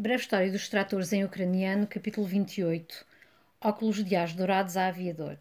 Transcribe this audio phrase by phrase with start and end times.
[0.00, 3.04] Breve História dos Tratores em Ucraniano, capítulo 28.
[3.60, 5.36] Óculos de ás dourados a aviador.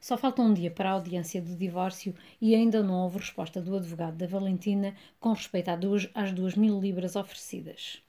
[0.00, 3.76] Só falta um dia para a audiência do divórcio e ainda não houve resposta do
[3.76, 5.70] advogado da Valentina com respeito
[6.12, 8.02] às duas mil libras oferecidas.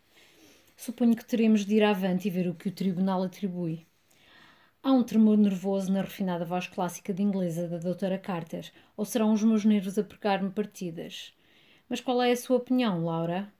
[0.76, 3.86] Suponho que teremos de ir avante e ver o que o tribunal atribui.
[4.82, 9.32] Há um tremor nervoso na refinada voz clássica de inglesa da doutora Carter, ou serão
[9.34, 11.32] os meus nervos a pregar-me partidas?
[11.88, 13.54] Mas qual é a sua opinião, Laura?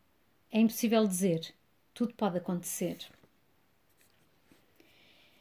[0.54, 1.54] É impossível dizer.
[1.94, 2.98] Tudo pode acontecer.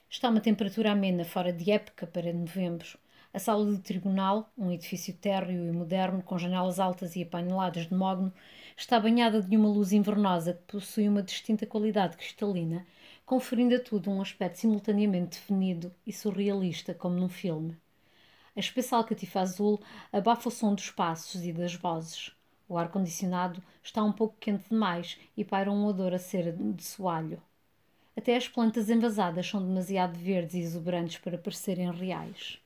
[0.09, 2.97] Está uma temperatura amena fora de época para novembro.
[3.35, 7.95] A sala do tribunal, um edifício térreo e moderno com janelas altas e apaineladas de
[7.95, 8.33] mogno,
[8.77, 12.87] está banhada de uma luz invernosa que possui uma distinta qualidade cristalina,
[13.27, 17.77] conferindo a tudo um aspecto simultaneamente definido e surrealista, como num filme.
[18.55, 19.81] A espessa alcatifa azul
[20.13, 22.33] abafa o som dos passos e das vozes.
[22.71, 27.43] O ar-condicionado está um pouco quente demais e paira um odor a cera de soalho.
[28.17, 32.61] Até as plantas envasadas são demasiado verdes e exuberantes para parecerem reais.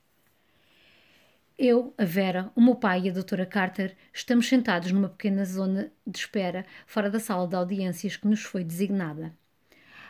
[1.59, 5.91] Eu, a Vera, o meu pai e a doutora Carter estamos sentados numa pequena zona
[6.07, 9.35] de espera fora da sala de audiências que nos foi designada.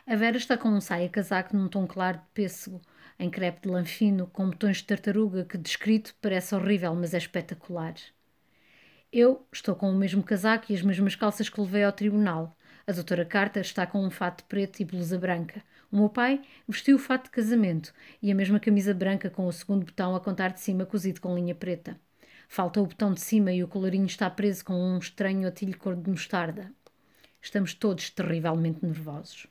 [0.04, 2.80] A Vera está com um saia-casaco num tom claro de pêssego,
[3.16, 7.18] em crepe de lã fino, com botões de tartaruga que, descrito, parece horrível, mas é
[7.18, 7.94] espetacular.
[9.16, 12.58] Eu estou com o mesmo casaco e as mesmas calças que levei ao tribunal.
[12.84, 15.62] A doutora Carter está com um fato preto e blusa branca.
[15.88, 19.52] O meu pai vestiu o fato de casamento e a mesma camisa branca com o
[19.52, 21.96] segundo botão a contar de cima cozido com linha preta.
[22.48, 25.94] Falta o botão de cima e o colorinho está preso com um estranho atilho cor
[25.94, 26.72] de mostarda.
[27.40, 29.46] Estamos todos terrivelmente nervosos.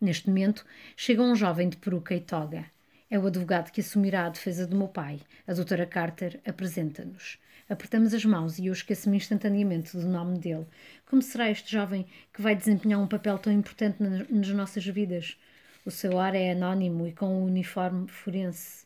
[0.00, 0.66] Neste momento,
[0.96, 2.64] chega um jovem de peruca e toga.
[3.08, 5.20] É o advogado que assumirá a defesa do meu pai.
[5.46, 7.38] A doutora Carter apresenta-nos.
[7.70, 10.66] Apertamos as mãos e eu esqueço-me instantaneamente do nome dele.
[11.06, 15.38] Como será este jovem que vai desempenhar um papel tão importante nas nossas vidas?
[15.86, 18.84] O seu ar é anónimo e com o um uniforme forense.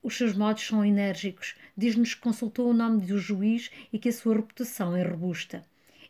[0.00, 1.56] Os seus modos são enérgicos.
[1.76, 5.64] Diz-nos que consultou o nome do juiz e que a sua reputação é robusta.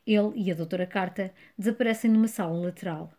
[0.06, 3.10] Ele e a doutora Carta desaparecem numa sala lateral.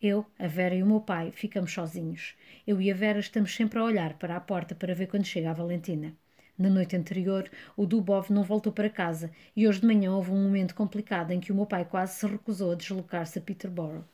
[0.00, 2.34] Eu, a Vera e o meu pai ficamos sozinhos.
[2.66, 5.50] Eu e a Vera estamos sempre a olhar para a porta para ver quando chega
[5.50, 6.16] a Valentina.
[6.60, 10.42] Na noite anterior, o Dubov não voltou para casa e hoje de manhã houve um
[10.42, 14.04] momento complicado em que o meu pai quase se recusou a deslocar-se a Peterborough.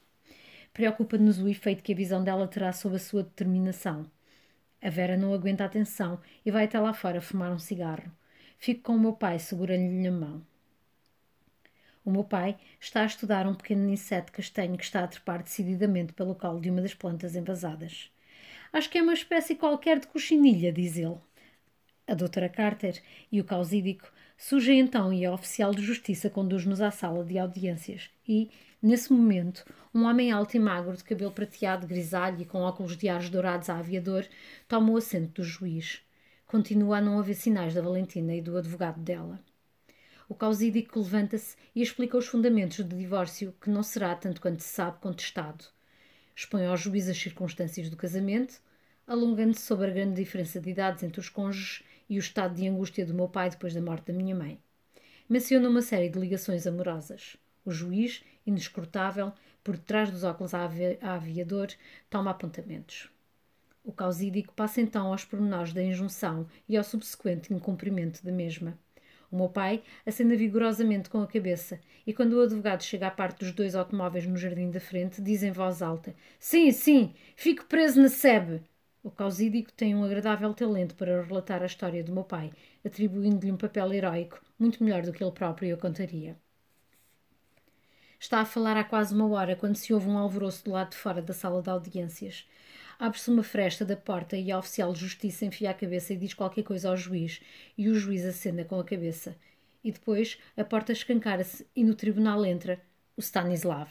[0.72, 4.08] Preocupa-nos o efeito que a visão dela terá sobre a sua determinação.
[4.80, 8.12] A Vera não aguenta a tensão e vai até lá fora fumar um cigarro.
[8.58, 10.40] Fico com o meu pai segurando-lhe a mão.
[12.04, 16.12] O meu pai está a estudar um pequeno inseto castanho que está a trepar decididamente
[16.12, 18.08] pelo colo de uma das plantas envasadas.
[18.72, 21.25] Acho que é uma espécie qualquer de coxinilha, diz ele.
[22.06, 23.02] A doutora Carter
[23.32, 28.10] e o causídico surgem então e a oficial de justiça conduz-nos à sala de audiências
[28.28, 28.48] e,
[28.80, 33.08] nesse momento, um homem alto e magro de cabelo prateado, grisalho e com óculos de
[33.08, 34.24] ares dourados a aviador
[34.68, 36.00] toma o assento do juiz.
[36.46, 39.40] Continua a não haver sinais da Valentina e do advogado dela.
[40.28, 44.68] O causídico levanta-se e explica os fundamentos do divórcio, que não será, tanto quanto se
[44.68, 45.64] sabe, contestado.
[46.36, 48.60] Expõe ao juiz as circunstâncias do casamento,
[49.06, 53.04] alongando-se sobre a grande diferença de idades entre os cônjuges e o estado de angústia
[53.04, 54.58] do meu pai depois da morte da minha mãe.
[55.28, 57.36] Menciona uma série de ligações amorosas.
[57.64, 59.32] O juiz, inescrutável,
[59.64, 60.64] por detrás dos óculos a
[61.02, 61.68] aviador,
[62.08, 63.10] toma apontamentos.
[63.82, 68.78] O causídico passa então aos pormenores da injunção e ao subsequente incumprimento da mesma.
[69.30, 73.40] O meu pai acena vigorosamente com a cabeça e, quando o advogado chega à parte
[73.40, 78.00] dos dois automóveis no jardim da frente, diz em voz alta: Sim, sim, fico preso
[78.00, 78.62] na sebe.
[79.06, 82.52] O causídico tem um agradável talento para relatar a história do meu pai,
[82.84, 86.36] atribuindo-lhe um papel heróico muito melhor do que ele próprio eu contaria.
[88.18, 90.96] Está a falar há quase uma hora quando se ouve um alvoroço do lado de
[90.96, 92.48] fora da sala de audiências.
[92.98, 96.34] Abre-se uma fresta da porta e a oficial de justiça enfia a cabeça e diz
[96.34, 97.40] qualquer coisa ao juiz,
[97.78, 99.36] e o juiz acena com a cabeça.
[99.84, 102.82] E depois a porta escancara-se e no tribunal entra
[103.16, 103.88] o Stanislav.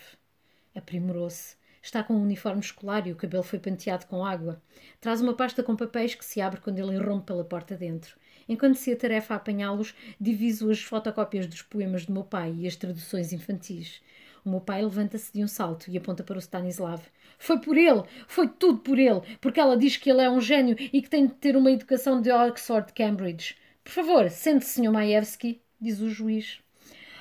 [0.75, 1.55] Aprimorou-se
[1.85, 4.59] Está com um uniforme escolar e o cabelo foi penteado com água.
[4.99, 8.17] Traz uma pasta com papéis que se abre quando ele irrompe pela porta dentro.
[8.49, 12.75] Enquanto se atarefa a apanhá-los, diviso as fotocópias dos poemas do meu pai e as
[12.75, 14.01] traduções infantis.
[14.43, 17.03] O meu pai levanta-se de um salto e aponta para o Stanislav.
[17.37, 18.01] Foi por ele!
[18.27, 19.21] Foi tudo por ele!
[19.39, 22.19] Porque ela diz que ele é um gênio e que tem de ter uma educação
[22.19, 23.55] de Oxford Cambridge.
[23.83, 24.91] Por favor, sente-se, Sr.
[24.91, 26.61] Maevski, diz o juiz.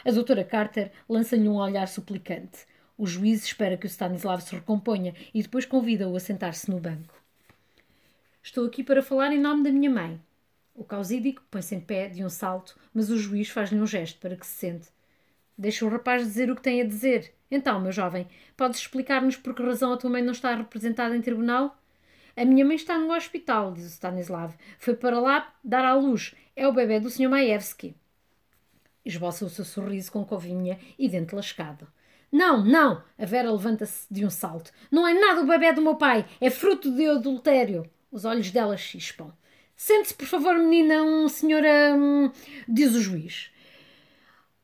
[0.07, 2.67] A doutora Carter lança-lhe um olhar suplicante.
[2.97, 7.15] O juiz espera que o Stanislav se recomponha e depois convida-o a sentar-se no banco.
[8.43, 10.21] Estou aqui para falar em nome da minha mãe.
[10.75, 14.37] O causídico põe-se em pé de um salto, mas o juiz faz-lhe um gesto para
[14.37, 14.89] que se sente.
[15.57, 17.33] Deixa o rapaz dizer o que tem a dizer.
[17.51, 18.27] Então, meu jovem,
[18.57, 21.77] podes explicar-nos por que razão a tua mãe não está representada em tribunal?
[22.37, 24.55] A minha mãe está no hospital, diz o Stanislav.
[24.79, 26.35] Foi para lá dar à luz.
[26.57, 27.29] É o bebê do Sr.
[27.29, 27.95] Maevski.
[29.05, 31.87] Esboça o seu sorriso com covinha e dente lascado.
[32.35, 33.01] Não, não!
[33.17, 34.73] A Vera levanta-se de um salto.
[34.91, 36.27] Não é nada o bebê do meu pai.
[36.41, 37.89] É fruto de adultério.
[38.11, 39.33] Os olhos dela chispam.
[39.77, 41.95] Sente-se, por favor, menina, um senhora.
[41.97, 42.33] Um,
[42.67, 43.53] diz o juiz.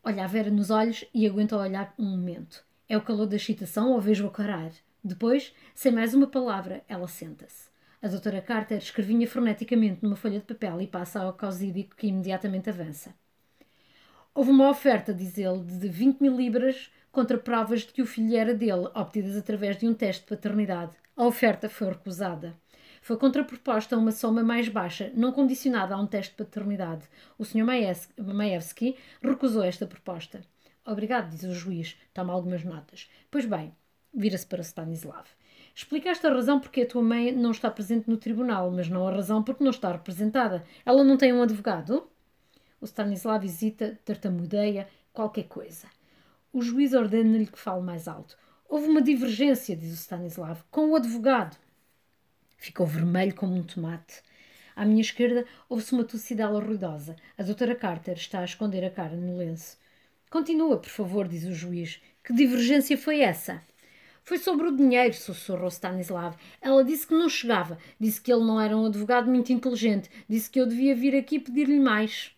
[0.02, 2.64] Olha a Vera nos olhos e aguenta olhar um momento.
[2.88, 4.72] É o calor da excitação ou vejo-a carar.
[5.04, 7.70] Depois, sem mais uma palavra, ela senta-se.
[8.02, 12.68] A doutora Carter escrevinha freneticamente numa folha de papel e passa ao causídico que imediatamente
[12.68, 13.14] avança.
[14.34, 18.36] Houve uma oferta, diz ele, de 20 mil libras contra provas de que o filho
[18.36, 20.96] era dele, obtidas através de um teste de paternidade.
[21.16, 22.56] A oferta foi recusada.
[23.02, 27.04] Foi contraproposta uma soma mais baixa, não condicionada a um teste de paternidade.
[27.38, 27.64] O Sr.
[28.18, 30.42] Maevski recusou esta proposta.
[30.84, 31.96] Obrigado, diz o juiz.
[32.12, 33.10] Toma algumas notas.
[33.30, 33.74] Pois bem,
[34.12, 35.26] vira-se para Stanislav.
[35.74, 39.12] Explicaste a razão porque a tua mãe não está presente no tribunal, mas não a
[39.12, 40.64] razão porque não está representada.
[40.84, 42.06] Ela não tem um advogado?
[42.80, 45.86] O Stanislav hesita, tartamudeia, qualquer coisa.
[46.52, 48.36] O juiz ordena-lhe que fale mais alto.
[48.68, 51.56] Houve uma divergência, diz o Stanislav, com o advogado.
[52.56, 54.20] Ficou vermelho como um tomate.
[54.74, 57.14] À minha esquerda ouve-se uma tossidela ruidosa.
[57.38, 59.78] A doutora Carter está a esconder a cara no lenço.
[60.28, 62.00] Continua, por favor, diz o juiz.
[62.24, 63.62] Que divergência foi essa?
[64.24, 66.34] Foi sobre o dinheiro, sussurrou Stanislav.
[66.60, 67.78] Ela disse que não chegava.
[67.98, 70.10] Disse que ele não era um advogado muito inteligente.
[70.28, 72.32] Disse que eu devia vir aqui pedir-lhe mais.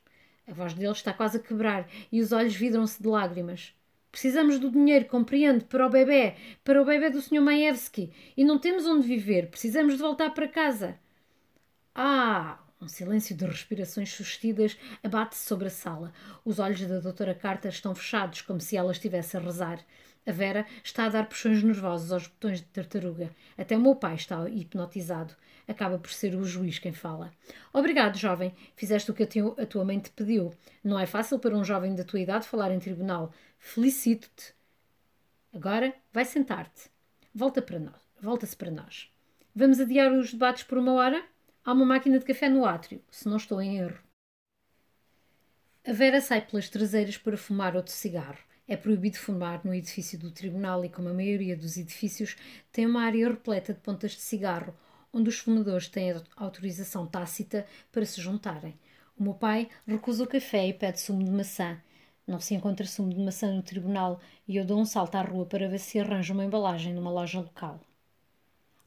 [0.46, 3.72] A voz dele está quase a quebrar e os olhos vidram-se de lágrimas.
[4.12, 7.40] Precisamos do dinheiro, compreende, para o bebê, para o bebê do Sr.
[7.40, 8.12] Maevski.
[8.36, 9.48] E não temos onde viver.
[9.48, 10.98] Precisamos de voltar para casa.
[11.94, 12.58] Ah!
[12.80, 16.12] Um silêncio de respirações sustidas abate-se sobre a sala.
[16.44, 19.78] Os olhos da doutora Carter estão fechados, como se ela estivesse a rezar.
[20.26, 23.30] A Vera está a dar puxões nervosos aos botões de tartaruga.
[23.56, 25.34] Até o meu pai está hipnotizado.
[25.66, 27.32] Acaba por ser o juiz quem fala.
[27.72, 28.52] Obrigado, jovem.
[28.76, 30.52] Fizeste o que a tua mãe te pediu.
[30.82, 33.32] Não é fácil para um jovem da tua idade falar em tribunal.
[33.64, 34.52] Felicito-te.
[35.54, 36.90] Agora vai sentar-te.
[37.32, 38.02] Volta para nós.
[38.20, 39.10] Volta-se para nós.
[39.54, 41.24] Vamos adiar os debates por uma hora?
[41.64, 43.98] Há uma máquina de café no átrio, se não estou em erro.
[45.86, 48.36] A Vera sai pelas traseiras para fumar outro cigarro.
[48.66, 52.36] É proibido fumar no edifício do tribunal e, como a maioria dos edifícios,
[52.72, 54.76] tem uma área repleta de pontas de cigarro,
[55.12, 58.76] onde os fumadores têm autorização tácita para se juntarem.
[59.16, 61.80] O meu pai recusa o café e pede sumo de maçã.
[62.26, 65.44] Não se encontra sumo de maçã no tribunal e eu dou um salto à rua
[65.44, 67.80] para ver se arranjo uma embalagem numa loja local.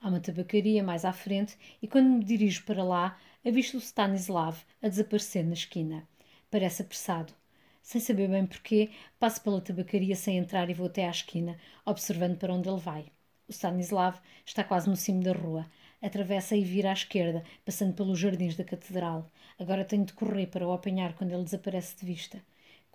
[0.02, 4.58] Há uma tabacaria mais à frente e quando me dirijo para lá, avisto o Stanislav
[4.82, 6.08] a desaparecer na esquina.
[6.50, 7.34] Parece apressado.
[7.82, 8.90] Sem saber bem porquê,
[9.20, 13.06] passo pela tabacaria sem entrar e vou até à esquina, observando para onde ele vai.
[13.48, 15.66] O Stanislav está quase no cimo da rua.
[16.02, 19.30] Atravessa e vira à esquerda, passando pelos jardins da catedral.
[19.60, 22.42] Agora tenho de correr para o apanhar quando ele desaparece de vista.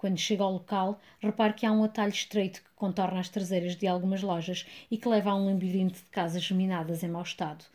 [0.00, 3.86] Quando chego ao local, reparo que há um atalho estreito que contorna as traseiras de
[3.86, 7.66] algumas lojas e que leva a um labirinto de casas geminadas em mau estado.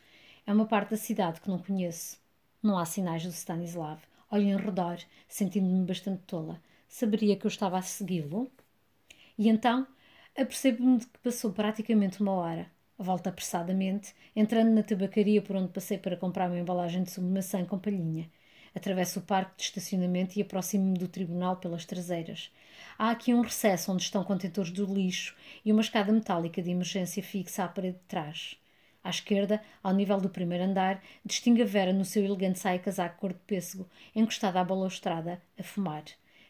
[0.44, 2.18] É uma parte da cidade que não conheço.
[2.64, 4.02] Não há sinais do Stanislav.
[4.32, 6.60] Olho em redor, sentindo-me bastante tola.
[6.88, 8.50] Saberia que eu estava a segui-lo?
[9.38, 9.86] E então,
[10.36, 12.72] apercebo-me de que passou praticamente uma hora.
[12.98, 17.64] Volto apressadamente, entrando na tabacaria por onde passei para comprar uma embalagem de sumo maçã
[17.64, 18.28] com palhinha.
[18.76, 22.52] Atravesso o parque de estacionamento e aproximo-me do tribunal pelas traseiras.
[23.00, 27.24] Há aqui um recesso onde estão contentores do lixo e uma escada metálica de emergência
[27.24, 28.58] fixa à parede de trás.
[29.02, 33.18] À esquerda, ao nível do primeiro andar, distingue a Vera no seu elegante saia casaco
[33.18, 36.04] cor de pêssego, encostada à balustrada, a fumar.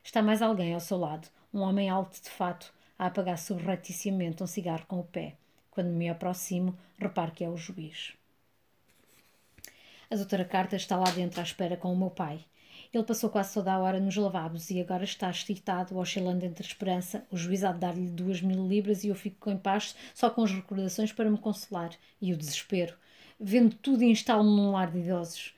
[0.04, 4.48] Está mais alguém ao seu lado, um homem alto de fato, a apagar surreticiamente um
[4.48, 5.36] cigarro com o pé.
[5.70, 8.14] Quando me aproximo, reparo que é o juiz.
[10.12, 12.46] A doutora Carta está lá dentro à espera com o meu pai.
[12.94, 17.26] Ele passou quase toda a hora nos lavabos e agora está excitado, oscilando entre esperança,
[17.32, 20.44] o juiz há de dar-lhe duas mil libras e eu fico em paz só com
[20.44, 21.90] as recordações para me consolar,
[22.22, 22.96] e o desespero,
[23.40, 25.56] vendo tudo e instalo-me num lar de idosos.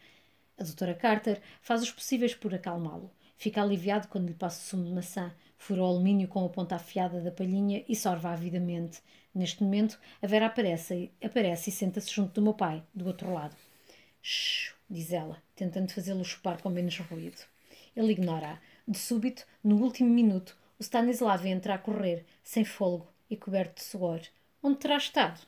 [0.58, 3.12] A doutora Carter faz os possíveis por acalmá-lo.
[3.36, 6.76] Fica aliviado quando lhe passo o sumo de maçã, fura o alumínio com a ponta
[6.76, 9.02] afiada da palhinha e sorva avidamente.
[9.36, 13.56] Neste momento, a Vera aparece, aparece e senta-se junto do meu pai, do outro lado.
[14.90, 17.42] Diz ela, tentando fazê-lo chupar com menos ruído.
[17.96, 18.60] Ele ignora-a.
[18.86, 23.84] De súbito, no último minuto, o Stanislav entra a correr, sem fôlego e coberto de
[23.84, 24.22] suor.
[24.62, 25.40] Onde terá estado?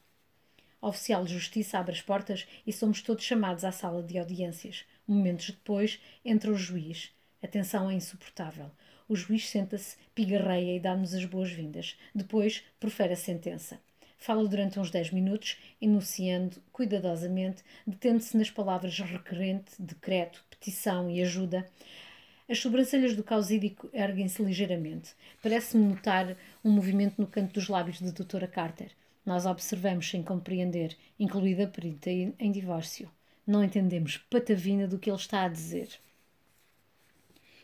[0.82, 4.86] O oficial de justiça abre as portas e somos todos chamados à sala de audiências.
[5.06, 7.12] Momentos depois, entra o juiz.
[7.44, 8.72] A tensão é insuportável.
[9.08, 11.98] O juiz senta-se, pigarreia e dá-nos as boas-vindas.
[12.16, 13.80] Depois, profere a sentença.
[14.22, 21.66] Fala durante uns 10 minutos, enunciando cuidadosamente, detendo-se nas palavras requerente, decreto, petição e ajuda.
[22.50, 25.16] As sobrancelhas do causídico erguem-se ligeiramente.
[25.42, 28.92] Parece-me notar um movimento no canto dos lábios da doutora Carter.
[29.26, 33.10] Nós observamos sem compreender, incluída a perita em divórcio.
[33.48, 35.90] Não entendemos patavina do que ele está a dizer.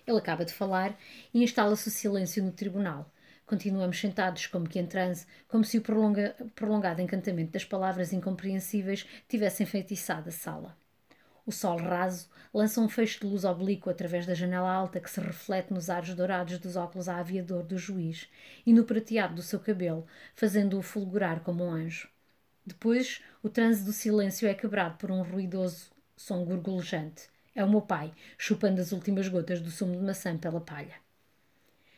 [0.07, 0.97] Ele acaba de falar
[1.33, 3.11] e instala-se o silêncio no tribunal.
[3.45, 9.05] Continuamos sentados, como que em transe, como se o prolonga, prolongado encantamento das palavras incompreensíveis
[9.27, 10.75] tivesse enfeitiçado a sala.
[11.45, 15.19] O sol raso lança um feixe de luz oblíqua através da janela alta que se
[15.19, 18.27] reflete nos aros dourados dos óculos a aviador do juiz
[18.65, 22.09] e no prateado do seu cabelo, fazendo-o fulgurar como um anjo.
[22.65, 27.29] Depois, o transe do silêncio é quebrado por um ruidoso som gorgolejante.
[27.53, 31.04] É o meu pai, chupando as últimas gotas do sumo de maçã pela palha.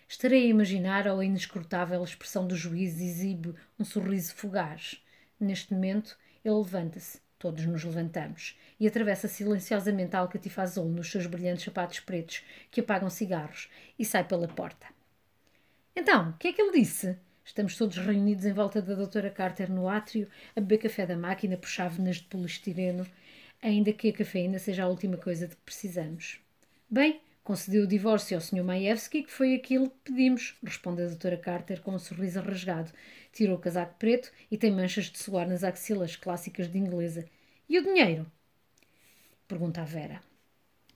[0.10, 5.04] Estarei a imaginar a inescrutável expressão do juiz exibe um sorriso fugaz.
[5.38, 11.28] Neste momento, ele levanta-se, todos nos levantamos, e atravessa silenciosamente a alcatifa azul nos seus
[11.28, 14.88] brilhantes sapatos pretos que apagam cigarros e sai pela porta.
[15.94, 17.18] Então, o que é que ele disse?
[17.44, 21.58] Estamos todos reunidos em volta da doutora Carter no átrio, a beber café da máquina
[21.58, 23.06] por chávenas de polistireno,
[23.62, 26.40] ainda que a cafeína seja a última coisa de que precisamos.
[26.90, 28.62] Bem, concedeu o divórcio ao Sr.
[28.62, 32.92] Maevski, que foi aquilo que pedimos, respondeu a doutora Carter com um sorriso rasgado.
[33.32, 37.24] Tirou o casaco preto e tem manchas de suor nas axilas clássicas de inglesa.
[37.70, 38.30] E o dinheiro?
[39.48, 40.22] Pergunta a Vera.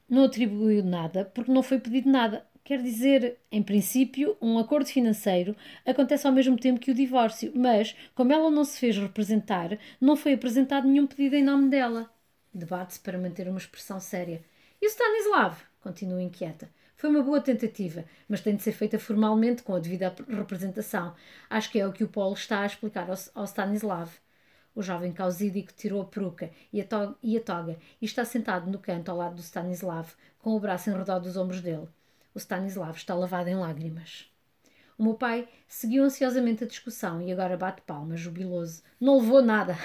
[0.10, 2.46] Não atribuiu nada porque não foi pedido nada.
[2.65, 5.55] Quer dizer, em princípio, um acordo financeiro
[5.86, 10.17] acontece ao mesmo tempo que o divórcio, mas, como ela não se fez representar, não
[10.17, 12.12] foi apresentado nenhum pedido em nome dela.
[12.53, 14.43] Debate-se para manter uma expressão séria.
[14.81, 15.70] E o Stanislav?
[15.81, 16.69] Continua inquieta.
[16.95, 21.15] Foi uma boa tentativa, mas tem de ser feita formalmente com a devida representação.
[21.50, 24.09] Acho que é o que o Paulo está a explicar ao, ao Stanislav.
[24.75, 28.69] O jovem causídico tirou a peruca e a, toga, e a toga e está sentado
[28.69, 30.09] no canto ao lado do Stanislav,
[30.39, 31.89] com o braço enredado dos ombros dele.
[32.33, 34.31] O Stanislav está lavado em lágrimas.
[34.97, 38.83] O meu pai seguiu ansiosamente a discussão e agora bate palmas, jubiloso.
[39.00, 39.75] Não levou nada.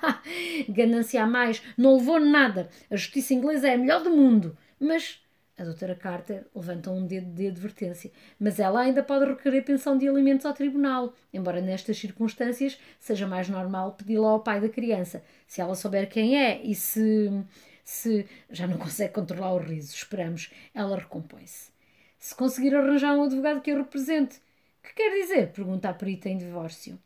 [0.70, 1.62] Ganância a mais.
[1.76, 2.70] Não levou nada.
[2.90, 4.56] A justiça inglesa é a melhor do mundo.
[4.80, 5.22] Mas
[5.56, 8.10] a doutora Carter levanta um dedo de advertência.
[8.38, 13.48] Mas ela ainda pode requerer pensão de alimentos ao tribunal, embora nestas circunstâncias seja mais
[13.48, 15.22] normal pedi-la ao pai da criança.
[15.46, 17.30] Se ela souber quem é e se.
[17.84, 18.26] se.
[18.50, 21.74] já não consegue controlar o riso, esperamos, ela recompõe-se
[22.24, 24.40] se conseguir arranjar um advogado que eu represente.
[24.82, 25.52] Que quer dizer?
[25.52, 26.98] Pergunta a perita em divórcio.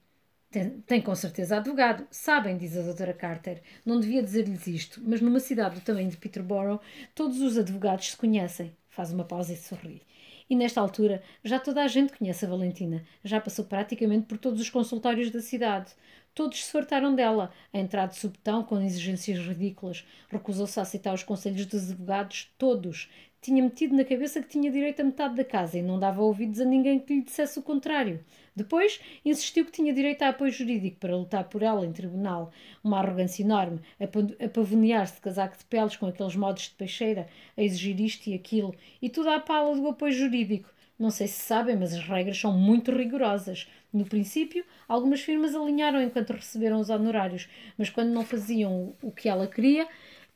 [0.51, 2.07] Tem, tem, com certeza advogado.
[2.11, 3.63] Sabem, diz a doutora Carter.
[3.85, 6.81] Não devia dizer-lhes isto, mas numa cidade do tamanho de Peterborough,
[7.15, 8.75] todos os advogados se conhecem.
[8.89, 10.03] Faz uma pausa e sorri.
[10.49, 13.05] E nesta altura, já toda a gente conhece a Valentina.
[13.23, 15.93] Já passou praticamente por todos os consultórios da cidade.
[16.35, 17.53] Todos se fartaram dela.
[17.71, 20.07] A entrar de subtão com exigências ridículas.
[20.31, 25.01] Recusou-se a aceitar os conselhos dos advogados, todos tinha metido na cabeça que tinha direito
[25.01, 28.25] a metade da casa e não dava ouvidos a ninguém que lhe dissesse o contrário.
[28.55, 32.51] Depois insistiu que tinha direito a apoio jurídico para lutar por ela em tribunal.
[32.83, 37.63] Uma arrogância enorme, a pavonear-se de casaco de peles com aqueles modos de peixeira, a
[37.63, 40.69] exigir isto e aquilo, e tudo à pala do apoio jurídico.
[40.99, 43.69] Não sei se sabem, mas as regras são muito rigorosas.
[43.93, 49.29] No princípio, algumas firmas alinharam enquanto receberam os honorários, mas quando não faziam o que
[49.29, 49.87] ela queria,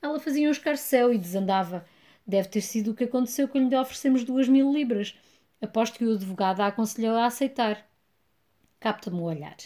[0.00, 1.84] ela fazia um escarcel e desandava.
[2.26, 5.14] Deve ter sido o que aconteceu quando lhe oferecemos duas mil libras.
[5.60, 7.86] Aposto que o advogado a aconselhou a aceitar.
[8.80, 9.56] Capta-me o olhar.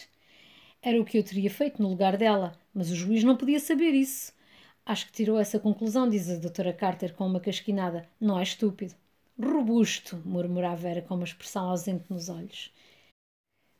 [0.81, 3.91] Era o que eu teria feito no lugar dela, mas o juiz não podia saber
[3.91, 4.31] isso.
[4.85, 8.07] Acho que tirou essa conclusão, diz a doutora Carter com uma casquinada.
[8.21, 8.95] Não é estúpido.
[9.39, 12.71] Robusto, murmura a Vera com uma expressão ausente nos olhos.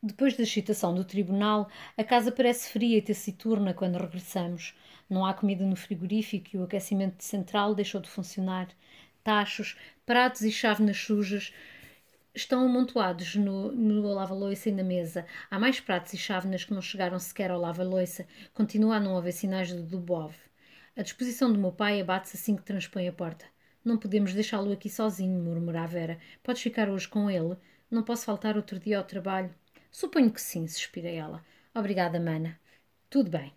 [0.04, 4.76] Depois da excitação do tribunal, a casa parece fria e taciturna quando regressamos.
[5.10, 8.68] Não há comida no frigorífico e o aquecimento central deixou de funcionar.
[9.24, 11.54] Tachos, pratos e chávenas sujas
[12.34, 15.26] estão amontoados no, no lava-loiça e na mesa.
[15.50, 18.28] Há mais pratos e chávenas que não chegaram sequer ao lava-loiça.
[18.54, 20.36] Continua a não haver sinais de Dubov.
[20.96, 23.46] A disposição do meu pai abate-se assim que transpõe a porta.
[23.84, 26.20] Não podemos deixá-lo aqui sozinho, murmura a Vera.
[26.44, 27.56] Podes ficar hoje com ele?
[27.90, 29.54] Não posso faltar outro dia ao trabalho.
[29.90, 31.46] Suponho que sim, suspira ela.
[31.74, 32.60] Obrigada, mana.
[33.10, 33.54] Tudo bem.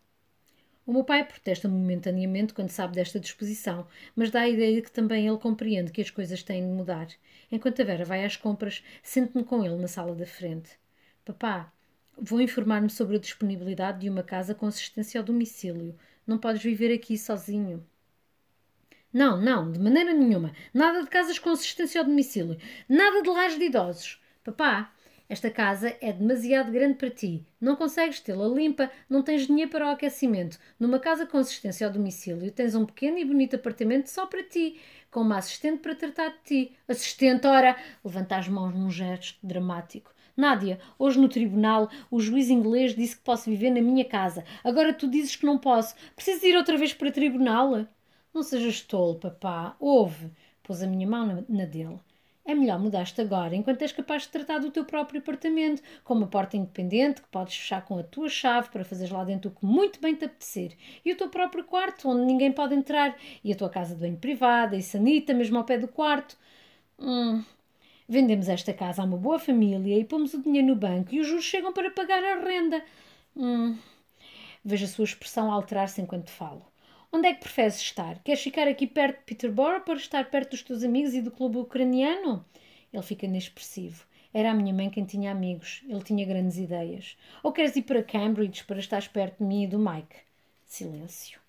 [0.91, 4.91] O meu pai protesta momentaneamente quando sabe desta disposição, mas dá a ideia de que
[4.91, 7.07] também ele compreende que as coisas têm de mudar.
[7.49, 10.71] Enquanto a Vera vai às compras, sento-me com ele na sala da frente.
[11.25, 11.73] Papá,
[12.19, 15.97] vou informar-me sobre a disponibilidade de uma casa com assistência ao domicílio.
[16.27, 17.87] Não podes viver aqui sozinho.
[19.13, 20.53] Não, não, de maneira nenhuma.
[20.75, 22.59] Nada de casas com assistência ao domicílio.
[22.89, 24.21] Nada de lares de idosos.
[24.43, 24.93] Papá,
[25.31, 27.47] esta casa é demasiado grande para ti.
[27.61, 30.59] Não consegues tê-la limpa, não tens dinheiro para o aquecimento.
[30.77, 34.81] Numa casa com assistência ao domicílio, tens um pequeno e bonito apartamento só para ti,
[35.09, 36.73] com uma assistente para tratar de ti.
[36.89, 40.13] Assistente, ora, levanta as mãos num gesto dramático.
[40.37, 44.45] Nádia, hoje no tribunal o juiz inglês disse que posso viver na minha casa.
[44.65, 45.95] Agora tu dizes que não posso.
[46.17, 47.87] Preciso ir outra vez para tribunal?
[48.35, 49.77] Não sejas tolo, papá.
[49.79, 50.33] Ouve.
[50.65, 52.01] Pôs a minha mão na, na dele.
[52.51, 56.27] É melhor mudar-te agora, enquanto és capaz de tratar do teu próprio apartamento, com uma
[56.27, 59.65] porta independente que podes fechar com a tua chave para fazeres lá dentro o que
[59.65, 63.57] muito bem te apetecer, e o teu próprio quarto, onde ninguém pode entrar, e a
[63.57, 66.37] tua casa de banho privada e sanita, mesmo ao pé do quarto.
[66.99, 67.45] Hum,
[68.09, 71.29] Vendemos esta casa a uma boa família e pomos o dinheiro no banco e os
[71.29, 72.85] juros chegam para pagar a renda.
[73.37, 73.79] Hum.
[74.65, 76.70] Vejo a sua expressão alterar-se enquanto falo.
[77.13, 78.23] Onde é que preferes estar?
[78.23, 81.59] Queres ficar aqui perto de Peterborough para estar perto dos teus amigos e do clube
[81.59, 82.45] ucraniano?
[82.93, 84.05] Ele fica inexpressivo.
[84.33, 85.83] Era a minha mãe quem tinha amigos.
[85.89, 87.17] Ele tinha grandes ideias.
[87.43, 90.17] Ou queres ir para Cambridge para estar perto de mim e do Mike?
[90.65, 91.41] Silêncio.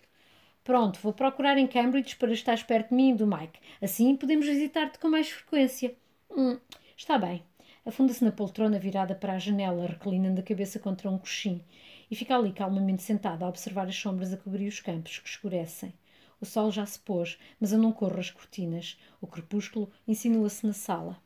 [0.63, 3.59] Pronto, vou procurar em Cambridge para estar perto de mim e do Mike.
[3.79, 5.95] Assim podemos visitar-te com mais frequência.
[6.29, 6.57] Hum,
[6.97, 7.43] está bem.
[7.85, 11.63] Afunda-se na poltrona virada para a janela, reclinando a cabeça contra um coxim,
[12.11, 15.93] e fica ali calmamente sentada a observar as sombras a cobrir os campos que escurecem.
[16.39, 18.99] O sol já se pôs, mas eu não corro as cortinas.
[19.19, 21.19] O crepúsculo insinua-se na sala.